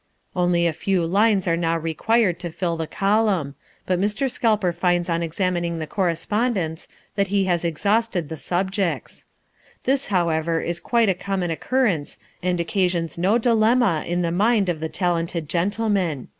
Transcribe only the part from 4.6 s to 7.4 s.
finds on examining the correspondence that